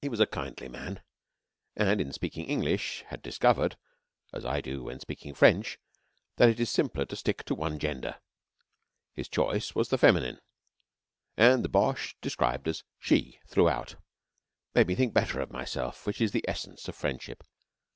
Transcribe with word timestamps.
He 0.00 0.08
was 0.08 0.20
a 0.20 0.28
kindly 0.28 0.68
man, 0.68 1.02
and 1.74 2.00
in 2.00 2.12
speaking 2.12 2.44
English 2.46 3.02
had 3.08 3.20
discovered 3.20 3.76
(as 4.32 4.44
I 4.44 4.60
do 4.60 4.84
when 4.84 5.00
speaking 5.00 5.34
French) 5.34 5.80
that 6.36 6.48
it 6.48 6.60
is 6.60 6.70
simpler 6.70 7.04
to 7.06 7.16
stick 7.16 7.42
to 7.46 7.56
one 7.56 7.80
gender. 7.80 8.20
His 9.12 9.28
choice 9.28 9.74
was 9.74 9.88
the 9.88 9.98
feminine, 9.98 10.38
and 11.36 11.64
the 11.64 11.68
Boche 11.68 12.14
described 12.20 12.68
as 12.68 12.84
"she" 13.00 13.40
throughout 13.48 13.96
made 14.72 14.86
me 14.86 14.94
think 14.94 15.12
better 15.14 15.40
of 15.40 15.50
myself, 15.50 16.06
which 16.06 16.20
is 16.20 16.30
the 16.30 16.44
essence 16.48 16.86
of 16.86 16.94
friendship. 16.94 17.42